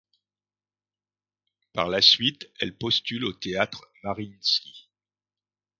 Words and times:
Par 1.73 1.87
la 1.87 2.01
suite, 2.01 2.49
elle 2.59 2.75
postule 2.75 3.23
au 3.23 3.33
Théâtre 3.33 3.87
Mariinsky. 4.01 4.89